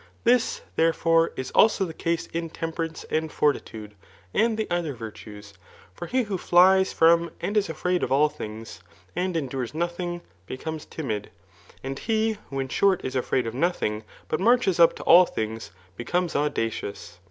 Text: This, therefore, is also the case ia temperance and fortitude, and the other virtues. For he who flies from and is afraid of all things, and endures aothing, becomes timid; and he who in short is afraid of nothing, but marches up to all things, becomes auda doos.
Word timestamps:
This, 0.23 0.63
therefore, 0.77 1.31
is 1.35 1.51
also 1.51 1.85
the 1.85 1.93
case 1.93 2.27
ia 2.33 2.49
temperance 2.49 3.03
and 3.11 3.31
fortitude, 3.31 3.93
and 4.33 4.57
the 4.57 4.67
other 4.71 4.95
virtues. 4.95 5.53
For 5.93 6.07
he 6.07 6.23
who 6.23 6.39
flies 6.39 6.91
from 6.91 7.29
and 7.39 7.55
is 7.55 7.69
afraid 7.69 8.01
of 8.01 8.11
all 8.11 8.27
things, 8.27 8.81
and 9.15 9.37
endures 9.37 9.73
aothing, 9.73 10.21
becomes 10.47 10.85
timid; 10.85 11.29
and 11.83 11.99
he 11.99 12.39
who 12.49 12.59
in 12.59 12.69
short 12.69 13.05
is 13.05 13.15
afraid 13.15 13.45
of 13.45 13.53
nothing, 13.53 14.03
but 14.27 14.39
marches 14.39 14.79
up 14.79 14.95
to 14.95 15.03
all 15.03 15.27
things, 15.27 15.69
becomes 15.95 16.35
auda 16.35 16.49
doos. 16.67 17.19